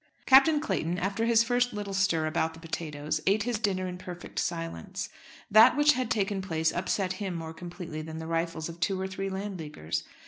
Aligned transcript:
Captain 0.25 0.59
Clayton, 0.59 0.97
after 0.97 1.25
his 1.25 1.43
first 1.43 1.73
little 1.73 1.93
stir 1.93 2.25
about 2.25 2.55
the 2.55 2.59
potatoes, 2.59 3.21
ate 3.27 3.43
his 3.43 3.59
dinner 3.59 3.85
in 3.87 3.99
perfect 3.99 4.39
silence. 4.39 5.09
That 5.51 5.77
which 5.77 5.93
had 5.93 6.09
taken 6.09 6.41
place 6.41 6.73
upset 6.73 7.13
him 7.21 7.35
more 7.35 7.53
completely 7.53 8.01
than 8.01 8.17
the 8.17 8.25
rifles 8.25 8.67
of 8.67 8.79
two 8.79 8.99
or 8.99 9.05
three 9.05 9.29
Landleaguers. 9.29 10.01